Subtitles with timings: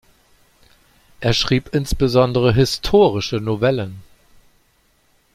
[1.19, 4.01] Er schrieb insbesondere historische Novellen.